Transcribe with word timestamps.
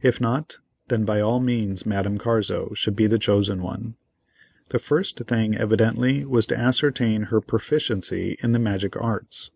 If 0.00 0.18
not, 0.18 0.56
then 0.88 1.04
by 1.04 1.20
all 1.20 1.40
means 1.40 1.84
Madame 1.84 2.16
Carzo 2.16 2.72
should 2.74 2.96
be 2.96 3.06
the 3.06 3.18
chosen 3.18 3.60
one. 3.60 3.96
The 4.70 4.78
first 4.78 5.18
thing 5.26 5.54
evidently 5.58 6.24
was 6.24 6.46
to 6.46 6.58
ascertain 6.58 7.24
her 7.24 7.42
proficiency 7.42 8.38
in 8.42 8.52
the 8.52 8.58
magic 8.60 8.96
arts. 8.98 9.50